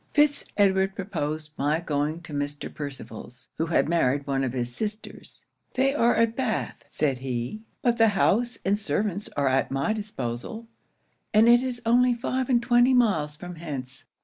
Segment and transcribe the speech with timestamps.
[0.15, 2.73] Fitz Edward proposed my going to Mr.
[2.73, 5.45] Percival's, who had married one of his sisters.
[5.75, 10.67] They are at Bath, said he; but the house and servants are at my disposal,
[11.35, 14.05] and it is only five and twenty miles from hence.